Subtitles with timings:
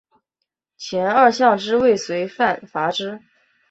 [0.77, 3.21] 前二项之未遂犯罚之。